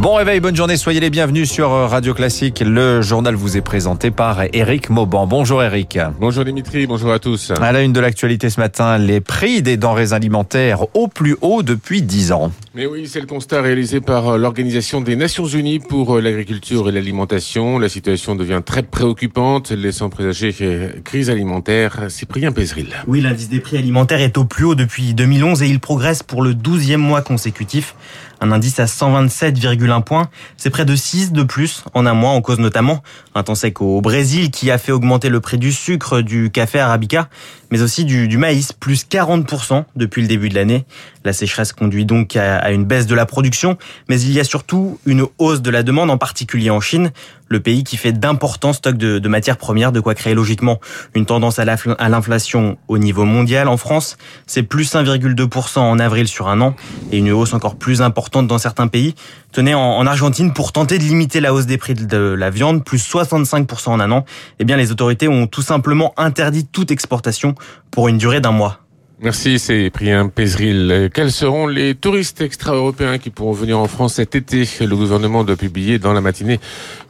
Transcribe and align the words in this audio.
Bon 0.00 0.14
réveil, 0.14 0.38
bonne 0.38 0.54
journée, 0.54 0.76
soyez 0.76 1.00
les 1.00 1.10
bienvenus 1.10 1.50
sur 1.50 1.70
Radio 1.70 2.14
Classique. 2.14 2.62
Le 2.64 3.02
journal 3.02 3.34
vous 3.34 3.56
est 3.56 3.62
présenté 3.62 4.12
par 4.12 4.44
Eric 4.52 4.90
Mauban. 4.90 5.26
Bonjour 5.26 5.60
Eric. 5.60 5.98
Bonjour 6.20 6.44
Dimitri, 6.44 6.86
bonjour 6.86 7.12
à 7.12 7.18
tous. 7.18 7.50
À 7.60 7.72
la 7.72 7.82
une 7.82 7.92
de 7.92 7.98
l'actualité 7.98 8.48
ce 8.48 8.60
matin, 8.60 8.96
les 8.96 9.20
prix 9.20 9.60
des 9.60 9.76
denrées 9.76 10.12
alimentaires 10.12 10.86
au 10.94 11.08
plus 11.08 11.36
haut 11.40 11.64
depuis 11.64 12.02
10 12.02 12.30
ans. 12.30 12.52
Mais 12.76 12.86
oui, 12.86 13.08
c'est 13.08 13.20
le 13.20 13.26
constat 13.26 13.60
réalisé 13.60 14.00
par 14.00 14.38
l'Organisation 14.38 15.00
des 15.00 15.16
Nations 15.16 15.46
Unies 15.46 15.80
pour 15.80 16.20
l'agriculture 16.20 16.88
et 16.88 16.92
l'alimentation. 16.92 17.80
La 17.80 17.88
situation 17.88 18.36
devient 18.36 18.62
très 18.64 18.84
préoccupante, 18.84 19.72
laissant 19.72 20.10
présager 20.10 20.54
crise 21.02 21.28
alimentaire. 21.28 22.04
Cyprien 22.08 22.52
Pézeril. 22.52 22.94
Oui, 23.08 23.20
l'indice 23.20 23.48
des 23.48 23.58
prix 23.58 23.78
alimentaires 23.78 24.20
est 24.20 24.38
au 24.38 24.44
plus 24.44 24.64
haut 24.64 24.76
depuis 24.76 25.12
2011 25.12 25.60
et 25.64 25.66
il 25.66 25.80
progresse 25.80 26.22
pour 26.22 26.42
le 26.42 26.54
12e 26.54 26.98
mois 26.98 27.20
consécutif. 27.22 27.96
Un 28.40 28.52
indice 28.52 28.78
à 28.78 28.84
127,1 28.84 30.02
points. 30.02 30.28
C'est 30.56 30.70
près 30.70 30.84
de 30.84 30.94
6 30.94 31.32
de 31.32 31.42
plus 31.42 31.84
en 31.94 32.06
un 32.06 32.14
mois, 32.14 32.30
en 32.30 32.40
cause 32.40 32.58
notamment 32.58 33.02
un 33.34 33.42
temps 33.42 33.54
sec 33.54 33.80
au 33.80 34.00
Brésil 34.00 34.50
qui 34.50 34.70
a 34.70 34.78
fait 34.78 34.92
augmenter 34.92 35.28
le 35.28 35.40
prix 35.40 35.58
du 35.58 35.72
sucre, 35.72 36.20
du 36.20 36.50
café 36.50 36.78
arabica, 36.78 37.28
mais 37.70 37.82
aussi 37.82 38.04
du, 38.04 38.28
du 38.28 38.38
maïs, 38.38 38.72
plus 38.72 39.06
40% 39.06 39.84
depuis 39.96 40.22
le 40.22 40.28
début 40.28 40.48
de 40.48 40.54
l'année. 40.54 40.84
La 41.24 41.32
sécheresse 41.32 41.72
conduit 41.72 42.04
donc 42.04 42.36
à, 42.36 42.70
une 42.70 42.84
baisse 42.84 43.06
de 43.06 43.14
la 43.14 43.26
production, 43.26 43.76
mais 44.08 44.20
il 44.20 44.32
y 44.32 44.40
a 44.40 44.44
surtout 44.44 44.98
une 45.04 45.26
hausse 45.38 45.60
de 45.60 45.70
la 45.70 45.82
demande, 45.82 46.10
en 46.10 46.18
particulier 46.18 46.70
en 46.70 46.80
Chine, 46.80 47.10
le 47.48 47.60
pays 47.60 47.84
qui 47.84 47.96
fait 47.96 48.12
d'importants 48.12 48.72
stocks 48.72 48.96
de, 48.96 49.18
de, 49.18 49.28
matières 49.28 49.56
premières, 49.56 49.92
de 49.92 50.00
quoi 50.00 50.14
créer 50.14 50.34
logiquement 50.34 50.80
une 51.14 51.26
tendance 51.26 51.58
à 51.58 51.64
l'inflation 51.64 52.78
au 52.88 52.98
niveau 52.98 53.24
mondial. 53.24 53.68
En 53.68 53.76
France, 53.76 54.16
c'est 54.46 54.62
plus 54.62 54.94
1,2% 54.94 55.78
en 55.78 55.98
avril 55.98 56.28
sur 56.28 56.48
un 56.48 56.60
an, 56.60 56.74
et 57.10 57.18
une 57.18 57.32
hausse 57.32 57.54
encore 57.54 57.76
plus 57.76 58.02
importante 58.02 58.46
dans 58.46 58.58
certains 58.58 58.88
pays. 58.88 59.14
Tenez, 59.52 59.74
en, 59.74 60.06
Argentine, 60.06 60.52
pour 60.52 60.72
tenter 60.72 60.98
de 60.98 61.04
limiter 61.04 61.40
la 61.40 61.54
hausse 61.54 61.66
des 61.66 61.78
prix 61.78 61.94
de 61.94 62.18
la 62.18 62.50
viande, 62.50 62.84
plus 62.84 63.02
65% 63.02 63.88
en 63.88 64.00
un 64.00 64.12
an, 64.12 64.24
eh 64.58 64.64
bien 64.64 64.76
les 64.76 64.90
autorités 64.92 65.26
ont 65.26 65.46
tout 65.46 65.62
simplement 65.62 66.12
interdit 66.18 66.66
toute 66.66 66.90
exportation 66.90 67.54
pour 67.90 68.08
une 68.08 68.18
durée 68.18 68.40
d'un 68.40 68.52
mois. 68.52 68.80
Merci, 69.20 69.58
c'est 69.58 69.90
Prien 69.90 70.28
Pézril. 70.28 71.10
Quels 71.12 71.32
seront 71.32 71.66
les 71.66 71.96
touristes 71.96 72.40
extra-européens 72.40 73.18
qui 73.18 73.30
pourront 73.30 73.50
venir 73.50 73.76
en 73.80 73.88
France 73.88 74.14
cet 74.14 74.36
été? 74.36 74.62
Le 74.80 74.94
gouvernement 74.94 75.42
doit 75.42 75.56
publier 75.56 75.98
dans 75.98 76.12
la 76.12 76.20
matinée 76.20 76.60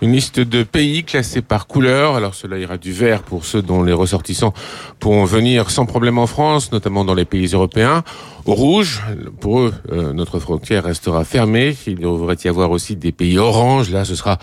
une 0.00 0.12
liste 0.12 0.40
de 0.40 0.62
pays 0.62 1.04
classés 1.04 1.42
par 1.42 1.66
couleur. 1.66 2.16
Alors 2.16 2.34
cela 2.34 2.56
ira 2.58 2.78
du 2.78 2.92
vert 2.92 3.22
pour 3.22 3.44
ceux 3.44 3.60
dont 3.60 3.82
les 3.82 3.92
ressortissants 3.92 4.54
pourront 5.00 5.26
venir 5.26 5.70
sans 5.70 5.84
problème 5.84 6.16
en 6.16 6.26
France, 6.26 6.72
notamment 6.72 7.04
dans 7.04 7.12
les 7.12 7.26
pays 7.26 7.48
européens. 7.48 8.02
Au 8.48 8.54
rouge, 8.54 9.02
pour 9.40 9.60
eux, 9.60 9.74
euh, 9.92 10.14
notre 10.14 10.38
frontière 10.38 10.84
restera 10.84 11.22
fermée. 11.26 11.76
Il 11.86 11.96
devrait 11.96 12.38
y 12.42 12.48
avoir 12.48 12.70
aussi 12.70 12.96
des 12.96 13.12
pays 13.12 13.36
orange. 13.36 13.90
Là, 13.90 14.06
ce 14.06 14.14
sera 14.14 14.38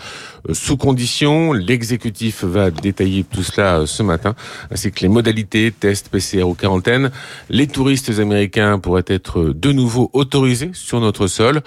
euh, 0.48 0.54
sous 0.54 0.76
condition. 0.76 1.52
L'exécutif 1.52 2.44
va 2.44 2.70
détailler 2.70 3.24
tout 3.24 3.42
cela 3.42 3.78
euh, 3.78 3.86
ce 3.86 4.04
matin, 4.04 4.36
ainsi 4.70 4.92
que 4.92 5.00
les 5.00 5.08
modalités, 5.08 5.72
tests, 5.72 6.08
PCR 6.08 6.44
ou 6.44 6.54
quarantaine. 6.54 7.10
Les 7.56 7.66
touristes 7.66 8.18
américains 8.18 8.78
pourraient 8.78 9.06
être 9.06 9.44
de 9.44 9.72
nouveau 9.72 10.10
autorisés 10.12 10.72
sur 10.74 11.00
notre 11.00 11.26
sol 11.26 11.62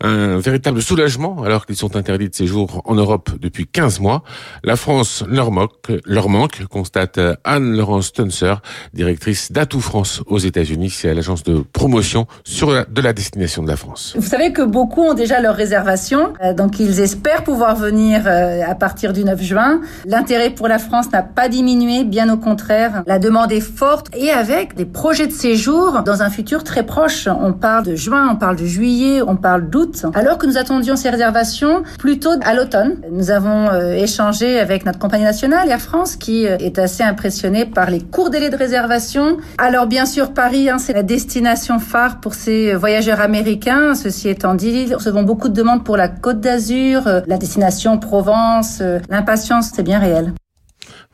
un 0.00 0.38
véritable 0.38 0.80
soulagement 0.80 1.42
alors 1.42 1.66
qu'ils 1.66 1.76
sont 1.76 1.96
interdits 1.96 2.28
de 2.28 2.34
séjour 2.34 2.82
en 2.84 2.94
Europe 2.94 3.30
depuis 3.40 3.66
15 3.66 4.00
mois. 4.00 4.22
La 4.62 4.76
France 4.76 5.24
leur, 5.28 5.50
moque, 5.50 5.92
leur 6.04 6.28
manque, 6.28 6.64
constate 6.66 7.18
Anne-Laurence 7.44 8.12
Tunser, 8.12 8.54
directrice 8.94 9.50
d'Atout 9.50 9.80
France 9.80 10.22
aux 10.26 10.38
États-Unis. 10.38 10.90
C'est 10.90 11.12
l'agence 11.12 11.42
de 11.42 11.64
promotion 11.72 12.26
sur 12.44 12.86
de 12.86 13.00
la 13.00 13.12
destination 13.12 13.62
de 13.62 13.68
la 13.68 13.76
France. 13.76 14.14
Vous 14.16 14.26
savez 14.26 14.52
que 14.52 14.62
beaucoup 14.62 15.02
ont 15.02 15.14
déjà 15.14 15.40
leur 15.40 15.56
réservation, 15.56 16.32
euh, 16.44 16.54
donc 16.54 16.78
ils 16.78 17.00
espèrent 17.00 17.42
pouvoir 17.42 17.74
venir 17.74 18.22
euh, 18.26 18.62
à 18.66 18.74
partir 18.74 19.12
du 19.12 19.24
9 19.24 19.42
juin. 19.42 19.80
L'intérêt 20.04 20.50
pour 20.50 20.68
la 20.68 20.78
France 20.78 21.10
n'a 21.12 21.22
pas 21.22 21.48
diminué, 21.48 22.04
bien 22.04 22.32
au 22.32 22.36
contraire. 22.36 23.02
La 23.06 23.18
demande 23.18 23.50
est 23.50 23.60
forte 23.60 24.08
et 24.16 24.30
avec 24.30 24.76
des 24.76 24.84
projets 24.84 25.26
de 25.26 25.32
séjour 25.32 26.02
dans 26.04 26.22
un 26.22 26.30
futur 26.30 26.62
très 26.62 26.84
proche. 26.86 27.26
On 27.26 27.52
parle 27.52 27.84
de 27.84 27.96
juin, 27.96 28.28
on 28.30 28.36
parle 28.36 28.56
de 28.56 28.66
juillet, 28.66 29.22
on 29.22 29.36
parle 29.36 29.68
d'août 29.68 29.87
alors 30.14 30.38
que 30.38 30.46
nous 30.46 30.58
attendions 30.58 30.96
ces 30.96 31.10
réservations 31.10 31.82
plutôt 31.98 32.30
à 32.44 32.54
l'automne. 32.54 32.96
Nous 33.10 33.30
avons 33.30 33.70
euh, 33.70 33.92
échangé 33.92 34.58
avec 34.58 34.84
notre 34.86 34.98
compagnie 34.98 35.24
nationale 35.24 35.68
Air 35.68 35.80
France 35.80 36.16
qui 36.16 36.46
euh, 36.46 36.56
est 36.58 36.78
assez 36.78 37.02
impressionnée 37.02 37.66
par 37.66 37.90
les 37.90 38.00
courts 38.00 38.30
délais 38.30 38.50
de 38.50 38.56
réservation. 38.56 39.38
Alors 39.58 39.86
bien 39.86 40.06
sûr 40.06 40.32
Paris, 40.32 40.68
hein, 40.68 40.78
c'est 40.78 40.92
la 40.92 41.02
destination 41.02 41.78
phare 41.78 42.20
pour 42.20 42.34
ces 42.34 42.74
voyageurs 42.74 43.20
américains. 43.20 43.94
Ceci 43.94 44.28
étant 44.28 44.54
dit, 44.54 44.86
nous 44.86 44.96
recevons 44.96 45.22
beaucoup 45.22 45.48
de 45.48 45.54
demandes 45.54 45.84
pour 45.84 45.96
la 45.96 46.08
Côte 46.08 46.40
d'Azur, 46.40 47.06
euh, 47.06 47.20
la 47.26 47.38
destination 47.38 47.98
Provence. 47.98 48.82
L'impatience, 49.08 49.70
c'est 49.74 49.82
bien 49.82 49.98
réel. 49.98 50.32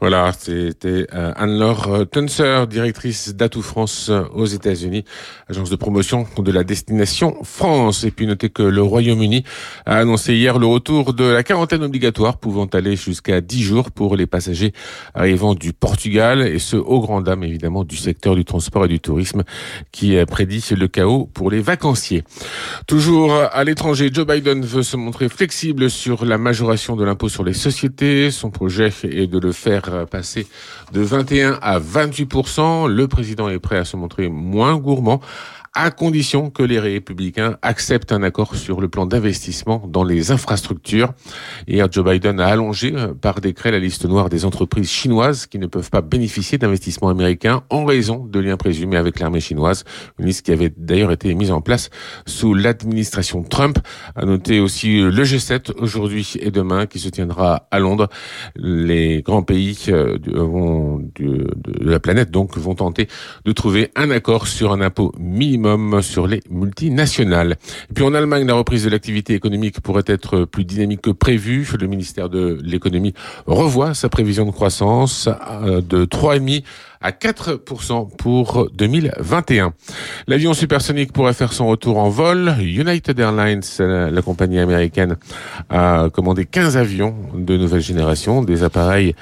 Voilà, 0.01 0.33
c'était 0.37 1.07
euh, 1.15 1.33
Anne-Laure 1.37 1.95
euh, 1.95 2.05
Tunser, 2.05 2.65
directrice 2.69 3.35
d'Atout 3.37 3.63
France 3.63 4.09
euh, 4.11 4.25
aux 4.35 4.45
États-Unis, 4.45 5.05
agence 5.49 5.71
de 5.71 5.77
promotion 5.77 6.27
de 6.37 6.51
la 6.53 6.65
destination 6.65 7.37
France. 7.45 8.03
Et 8.03 8.11
puis 8.11 8.27
notez 8.27 8.51
que 8.51 8.65
le 8.65 8.83
Royaume-Uni 8.83 9.45
a 9.87 9.99
annoncé 9.99 10.35
hier 10.35 10.59
le 10.59 10.67
retour 10.67 11.15
de 11.15 11.25
la 11.25 11.45
quarantaine 11.45 11.85
obligatoire 11.85 12.39
pouvant 12.39 12.67
aller 12.67 12.97
jusqu'à 12.97 13.41
10 13.41 13.63
jours 13.63 13.93
pour 13.93 14.17
les 14.17 14.27
passagers 14.27 14.73
arrivant 15.15 15.55
du 15.55 15.73
Portugal 15.73 16.43
et 16.43 16.59
ce 16.59 16.77
au 16.77 17.01
grand 17.01 17.21
dam 17.21 17.45
évidemment 17.45 17.85
du 17.85 17.97
secteur 17.97 18.35
du 18.35 18.45
transport 18.45 18.87
et 18.87 18.89
du 18.89 19.01
tourisme 19.01 19.45
qui 19.93 20.17
prédit 20.27 20.65
le 20.77 20.89
chaos 20.89 21.31
pour 21.33 21.51
les 21.51 21.61
vacanciers. 21.61 22.25
Toujours 22.89 23.33
à 23.33 23.63
l'étranger, 23.63 24.11
Joe 24.13 24.27
Biden 24.27 24.65
veut 24.65 24.83
se 24.83 24.97
montrer 24.97 25.29
flexible 25.29 25.89
sur 25.89 26.25
la 26.25 26.37
majoration 26.37 26.97
de 26.97 27.05
l'impôt 27.05 27.29
sur 27.29 27.45
les 27.45 27.55
sociétés. 27.55 28.31
Son 28.33 28.51
projet 28.51 28.93
est 29.05 29.29
de 29.29 29.39
le 29.39 29.53
faire 29.53 29.84
euh, 29.89 30.07
passer 30.07 30.47
de 30.93 31.01
21 31.01 31.59
à 31.63 31.79
28% 31.79 32.89
Le 32.89 33.09
président 33.09 33.49
est 33.49 33.59
prêt 33.59 33.79
à 33.79 33.85
se 33.85 33.97
montrer 33.97 34.29
moins 34.29 34.77
gourmand 34.77 35.21
à 35.75 35.91
condition 35.91 36.51
que 36.51 36.63
les 36.63 36.79
républicains 36.79 37.57
acceptent 37.63 38.13
un 38.13 38.23
accord 38.23 38.55
sur 38.55 38.81
le 38.81 38.89
plan 38.89 39.07
d'investissement 39.07 39.83
dans 39.89 40.05
les 40.05 40.31
infrastructures. 40.31 41.13
Hier, 41.67 41.89
Joe 41.91 42.05
Biden 42.05 42.39
a 42.39 42.47
allongé 42.47 42.93
euh, 42.95 43.13
par 43.13 43.41
décret 43.41 43.73
la 43.73 43.81
liste 43.81 44.05
noire 44.07 44.29
des 44.29 44.45
entreprises 44.45 44.91
chinoises 44.91 45.47
qui 45.47 45.59
ne 45.59 45.67
peuvent 45.67 45.91
pas 45.91 46.01
bénéficier 46.01 46.59
d'investissements 46.59 47.09
américains 47.09 47.65
en 47.71 47.85
raison 47.85 48.25
de 48.25 48.39
liens 48.39 48.57
présumés 48.57 48.97
avec 48.97 49.19
l'armée 49.19 49.41
chinoise. 49.41 49.85
Une 50.21 50.27
liste 50.27 50.47
qui 50.47 50.53
avait 50.53 50.73
d'ailleurs 50.77 51.11
été 51.11 51.35
mise 51.35 51.51
en 51.51 51.61
place 51.61 51.91
sous 52.25 52.55
l'administration 52.55 53.43
Trump. 53.43 53.79
À 54.15 54.25
noter 54.25 54.61
aussi 54.61 55.01
le 55.01 55.25
G7 55.25 55.73
aujourd'hui 55.79 56.35
et 56.39 56.53
demain 56.53 56.87
qui 56.87 57.01
se 57.01 57.09
tiendra 57.09 57.67
à 57.73 57.81
Londres. 57.81 58.09
Les 58.55 59.23
grands 59.23 59.43
pays 59.43 59.87
euh, 59.89 60.19
de 60.19 61.49
la 61.81 61.99
planète 61.99 62.31
donc 62.31 62.57
vont 62.57 62.77
tenter 62.77 63.09
de 63.45 63.53
trouver 63.53 63.91
un 63.97 64.11
accord 64.11 64.47
sur 64.47 64.73
un 64.73 64.81
impôt 64.81 65.13
minimum 65.19 65.64
sur 66.03 66.27
les 66.27 66.43
multinationales. 66.51 67.57
Et 67.91 67.95
puis 67.95 68.05
en 68.05 68.15
Allemagne, 68.15 68.47
la 68.47 68.55
reprise 68.55 68.85
de 68.85 68.91
l'activité 68.91 69.35
économique 69.35 69.81
pourrait 69.81 70.05
être 70.07 70.45
plus 70.45 70.65
dynamique 70.65 71.03
que 71.03 71.11
prévu. 71.11 71.69
Le 71.81 71.87
ministère 71.87 72.29
de 72.29 72.59
l'économie 72.63 73.15
revoit 73.47 73.95
sa 73.95 74.09
prévision 74.09 74.47
de 74.47 74.51
croissance 74.51 75.29
euh, 75.63 75.81
de 75.81 76.05
3,5 76.05 76.65
à 77.05 77.11
4% 77.11 78.17
pour 78.17 78.71
2021. 78.73 79.75
L'avion 80.27 80.55
supersonique 80.55 81.13
pourrait 81.13 81.35
faire 81.35 81.53
son 81.53 81.67
retour 81.67 81.99
en 81.99 82.09
vol. 82.09 82.55
United 82.61 83.19
Airlines, 83.21 83.61
la 83.79 84.23
compagnie 84.23 84.59
américaine, 84.59 85.17
a 85.69 86.09
commandé 86.11 86.47
15 86.47 86.79
avions 86.79 87.15
de 87.35 87.59
nouvelle 87.59 87.83
génération, 87.83 88.43
des 88.43 88.65
appareils 88.65 89.15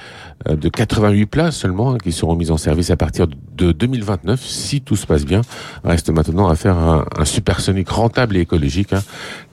euh, 0.48 0.56
de 0.56 0.68
88 0.68 1.26
places 1.26 1.56
seulement, 1.56 1.94
hein, 1.94 1.98
qui 2.02 2.12
seront 2.12 2.36
mis 2.36 2.50
en 2.50 2.56
service 2.56 2.90
à 2.90 2.96
partir 2.96 3.26
de 3.26 3.72
2029, 3.72 4.40
si 4.40 4.80
tout 4.80 4.96
se 4.96 5.06
passe 5.06 5.24
bien. 5.24 5.42
Reste 5.84 6.10
maintenant 6.10 6.48
à 6.48 6.56
faire 6.56 6.76
un, 6.76 7.04
supersonique 7.24 7.88
rentable 7.88 8.36
et 8.36 8.40
écologique. 8.40 8.92
Hein. 8.92 9.02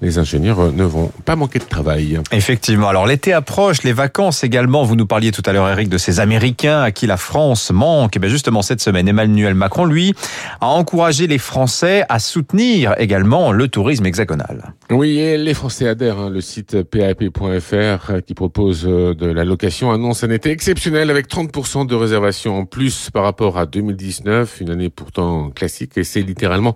Les 0.02 0.18
ingénieurs 0.18 0.60
euh, 0.60 0.72
ne 0.72 0.84
vont 0.84 1.12
pas 1.26 1.36
manquer 1.36 1.60
de 1.60 1.66
travail. 1.66 2.20
Effectivement. 2.32 2.90
Alors 2.90 3.06
l'été 3.06 3.34
approche, 3.34 3.84
les 3.84 3.94
vacances 3.94 4.44
également. 4.44 4.84
Vous 4.84 4.96
nous 4.96 5.06
parliez 5.06 5.32
tout 5.32 5.44
à 5.46 5.54
l'heure, 5.54 5.70
Eric, 5.70 5.90
de 5.90 5.98
ces 5.98 6.20
Américains 6.20 6.82
à 6.82 6.92
qui 6.92 7.08
la 7.08 7.18
France 7.18 7.72
manque. 7.72 8.19
Et 8.20 8.22
bien 8.22 8.30
justement, 8.30 8.62
cette 8.62 8.82
semaine, 8.82 9.08
Emmanuel 9.08 9.54
Macron, 9.54 9.86
lui, 9.86 10.14
a 10.60 10.68
encouragé 10.68 11.26
les 11.26 11.38
Français 11.38 12.04
à 12.10 12.20
soutenir 12.20 12.94
également 12.98 13.54
le 13.54 13.70
tourisme 13.70 14.06
hexagonal. 14.06 14.74
Oui, 14.92 15.18
les 15.38 15.54
Français 15.54 15.88
adhèrent. 15.88 16.18
Hein. 16.18 16.30
Le 16.32 16.42
site 16.42 16.82
pap.fr 16.82 18.24
qui 18.26 18.34
propose 18.34 18.88
euh, 18.88 19.14
de 19.14 19.28
la 19.28 19.46
location 19.46 19.92
annonce 19.92 20.24
un 20.24 20.32
été 20.32 20.50
exceptionnel 20.50 21.12
avec 21.12 21.30
30% 21.30 21.86
de 21.86 21.94
réservations 21.94 22.58
en 22.58 22.66
plus 22.66 23.12
par 23.12 23.24
rapport 23.24 23.60
à 23.60 23.68
2019, 23.68 24.62
une 24.62 24.72
année 24.72 24.90
pourtant 24.90 25.52
classique 25.52 25.96
et 25.98 26.04
c'est 26.04 26.22
littéralement 26.22 26.76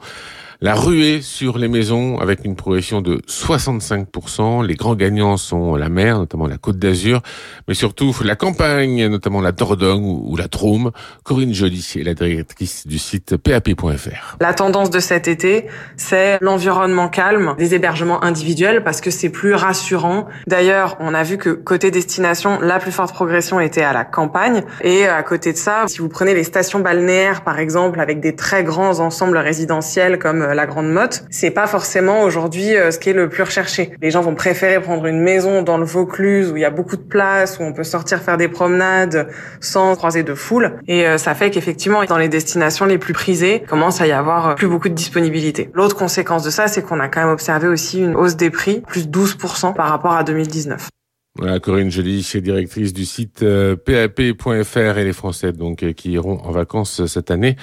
la 0.63 0.75
ruée 0.75 1.21
sur 1.21 1.57
les 1.57 1.67
maisons 1.67 2.19
avec 2.19 2.45
une 2.45 2.55
progression 2.55 3.01
de 3.01 3.17
65%. 3.27 4.65
Les 4.65 4.75
grands 4.75 4.95
gagnants 4.95 5.35
sont 5.35 5.75
la 5.75 5.89
mer, 5.89 6.17
notamment 6.17 6.47
la 6.47 6.57
Côte 6.57 6.79
d'Azur, 6.79 7.21
mais 7.67 7.73
surtout 7.73 8.15
la 8.23 8.37
campagne, 8.37 9.07
notamment 9.07 9.41
la 9.41 9.51
Dordogne 9.51 10.05
ou 10.05 10.37
la 10.37 10.47
Drôme. 10.47 10.91
Corinne 11.23 11.53
Joly 11.53 11.85
est 11.99 12.03
la 12.03 12.13
directrice 12.13 12.87
du 12.87 12.97
site 12.97 13.35
pap.fr. 13.35 14.37
La 14.39 14.53
tendance 14.53 14.89
de 14.89 14.99
cet 14.99 15.27
été, 15.27 15.67
c'est 15.97 16.37
l'environnement 16.39 17.09
calme, 17.09 17.55
des 17.57 17.75
hébergements 17.75 18.02
individuels 18.21 18.83
parce 18.83 19.01
que 19.01 19.11
c'est 19.11 19.29
plus 19.29 19.53
rassurant. 19.53 20.27
D'ailleurs, 20.47 20.97
on 20.99 21.13
a 21.13 21.23
vu 21.23 21.37
que 21.37 21.49
côté 21.49 21.91
destination, 21.91 22.59
la 22.61 22.79
plus 22.79 22.91
forte 22.91 23.13
progression 23.13 23.59
était 23.59 23.83
à 23.83 23.93
la 23.93 24.05
campagne. 24.05 24.63
Et 24.81 25.07
à 25.07 25.21
côté 25.23 25.53
de 25.53 25.57
ça, 25.57 25.83
si 25.87 25.99
vous 25.99 26.09
prenez 26.09 26.33
les 26.33 26.43
stations 26.43 26.79
balnéaires, 26.79 27.41
par 27.43 27.59
exemple, 27.59 27.99
avec 27.99 28.19
des 28.19 28.35
très 28.35 28.63
grands 28.63 28.99
ensembles 28.99 29.37
résidentiels 29.37 30.19
comme 30.19 30.43
la 30.43 30.65
Grande 30.65 30.91
Motte, 30.91 31.25
c'est 31.29 31.51
pas 31.51 31.67
forcément 31.67 32.23
aujourd'hui 32.23 32.75
euh, 32.75 32.91
ce 32.91 32.99
qui 32.99 33.09
est 33.09 33.13
le 33.13 33.29
plus 33.29 33.43
recherché. 33.43 33.93
Les 34.01 34.11
gens 34.11 34.21
vont 34.21 34.35
préférer 34.35 34.79
prendre 34.79 35.05
une 35.05 35.21
maison 35.21 35.61
dans 35.61 35.77
le 35.77 35.85
Vaucluse 35.85 36.51
où 36.51 36.57
il 36.57 36.61
y 36.61 36.65
a 36.65 36.69
beaucoup 36.69 36.97
de 36.97 37.01
place, 37.01 37.59
où 37.59 37.63
on 37.63 37.73
peut 37.73 37.83
sortir 37.83 38.19
faire 38.21 38.37
des 38.37 38.47
promenades 38.47 39.27
sans 39.59 39.95
croiser 39.95 40.23
de 40.23 40.33
foule. 40.33 40.79
Et 40.87 41.07
euh, 41.07 41.17
ça 41.17 41.35
fait 41.35 41.49
qu'effectivement, 41.51 42.03
dans 42.05 42.17
les 42.17 42.29
destinations 42.29 42.85
les 42.85 42.97
plus 42.97 43.13
prisées, 43.13 43.63
commence 43.67 44.01
à 44.01 44.07
y 44.07 44.11
avoir 44.11 44.49
euh, 44.49 44.53
plus 44.55 44.67
beaucoup 44.67 44.89
de 44.89 44.93
disponibilité. 44.93 45.69
L'autre 45.73 45.95
conséquence 45.95 46.43
de 46.43 46.49
ça, 46.49 46.67
c'est 46.67 46.81
qu'on 46.81 46.99
a 46.99 47.07
quand 47.07 47.21
même 47.21 47.29
observé 47.29 47.67
aussi 47.67 47.92
une 47.99 48.15
hausse 48.15 48.35
des 48.35 48.49
prix, 48.49 48.81
plus 48.81 49.07
12% 49.07 49.73
par 49.73 49.89
rapport 49.89 50.13
à 50.13 50.23
2019. 50.23 50.89
Voilà, 51.35 51.59
Corinne 51.59 51.89
Joly, 51.89 52.23
directrice 52.41 52.93
du 52.93 53.05
site 53.05 53.43
pap.fr 53.85 54.97
et 54.97 55.03
les 55.03 55.13
Français 55.13 55.51
donc 55.51 55.83
qui 55.93 56.11
iront 56.11 56.39
en 56.43 56.51
vacances 56.51 57.07
cette 57.07 57.31
année 57.31 57.55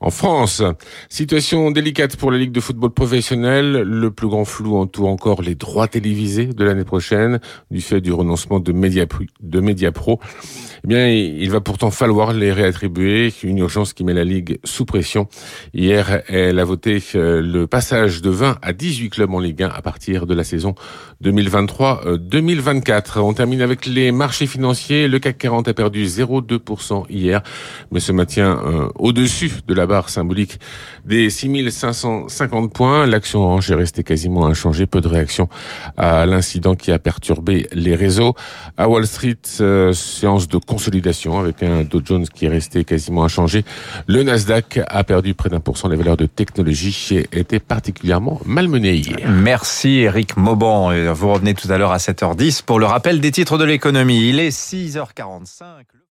en 0.00 0.10
France. 0.10 0.62
Situation 1.08 1.70
délicate 1.70 2.16
pour 2.16 2.30
la 2.30 2.38
Ligue 2.38 2.52
de 2.52 2.60
football 2.60 2.90
professionnel. 2.90 3.82
Le 3.82 4.10
plus 4.10 4.28
grand 4.28 4.44
flou 4.44 4.76
entoure 4.76 5.08
encore 5.08 5.42
les 5.42 5.54
droits 5.54 5.88
télévisés 5.88 6.46
de 6.46 6.64
l'année 6.64 6.84
prochaine 6.84 7.40
du 7.70 7.80
fait 7.80 8.00
du 8.00 8.12
renoncement 8.12 8.60
de 8.60 8.72
Mediapro. 8.72 9.24
De. 9.40 9.62
Eh 10.84 10.86
bien, 10.86 11.08
il 11.08 11.50
va 11.50 11.60
pourtant 11.60 11.90
falloir 11.90 12.32
les 12.32 12.52
réattribuer. 12.52 13.32
Une 13.42 13.58
urgence 13.58 13.92
qui 13.92 14.04
met 14.04 14.14
la 14.14 14.24
Ligue 14.24 14.58
sous 14.64 14.84
pression. 14.84 15.28
Hier, 15.74 16.22
elle 16.28 16.58
a 16.58 16.64
voté 16.64 17.02
euh, 17.14 17.40
le 17.40 17.66
passage 17.66 18.22
de 18.22 18.30
20 18.30 18.58
à 18.62 18.72
18 18.72 19.10
clubs 19.10 19.32
en 19.32 19.40
Ligue 19.40 19.62
1 19.62 19.68
à 19.68 19.82
partir 19.82 20.26
de 20.26 20.34
la 20.34 20.44
saison 20.44 20.74
2023-2024. 21.22 23.15
On 23.16 23.32
termine 23.32 23.62
avec 23.62 23.86
les 23.86 24.12
marchés 24.12 24.46
financiers. 24.46 25.08
Le 25.08 25.18
CAC 25.18 25.38
40 25.38 25.68
a 25.68 25.74
perdu 25.74 26.04
0,2% 26.04 27.04
hier, 27.08 27.42
mais 27.90 28.00
se 28.00 28.12
maintient 28.12 28.60
euh, 28.64 28.88
au-dessus 28.96 29.52
de 29.66 29.74
la 29.74 29.86
barre 29.86 30.08
symbolique 30.08 30.58
des 31.04 31.30
6550 31.30 32.72
points. 32.72 33.06
L'action 33.06 33.40
Orange 33.40 33.70
est 33.70 33.74
restée 33.74 34.02
quasiment 34.02 34.46
inchangée. 34.46 34.86
Peu 34.86 35.00
de 35.00 35.08
réaction 35.08 35.48
à 35.96 36.26
l'incident 36.26 36.74
qui 36.74 36.92
a 36.92 36.98
perturbé 36.98 37.66
les 37.72 37.94
réseaux. 37.94 38.34
À 38.76 38.88
Wall 38.88 39.06
Street, 39.06 39.36
euh, 39.60 39.92
séance 39.92 40.48
de 40.48 40.58
consolidation 40.58 41.38
avec 41.38 41.62
un 41.62 41.82
Dow 41.82 42.02
Jones 42.04 42.26
qui 42.26 42.46
est 42.46 42.50
resté 42.50 42.84
quasiment 42.84 43.24
inchangé. 43.24 43.64
Le 44.06 44.22
Nasdaq 44.22 44.80
a 44.86 45.04
perdu 45.04 45.34
près 45.34 45.48
d'un 45.48 45.60
pour 45.60 45.78
cent. 45.78 45.88
Les 45.88 45.96
valeurs 45.96 46.16
de 46.16 46.26
technologie 46.26 47.24
étaient 47.32 47.60
particulièrement 47.60 48.40
malmenées 48.44 48.94
hier. 48.94 49.28
Merci 49.28 50.00
Eric 50.00 50.36
Mauban. 50.36 50.92
Vous 51.12 51.32
revenez 51.32 51.54
tout 51.54 51.70
à 51.70 51.78
l'heure 51.78 51.92
à 51.92 51.98
7h10 51.98 52.62
pour 52.64 52.78
le 52.78 52.86
rappel 53.06 53.20
des 53.20 53.30
titres 53.30 53.56
de 53.56 53.62
l'économie. 53.62 54.30
Il 54.30 54.40
est 54.40 54.48
6h45. 54.48 55.95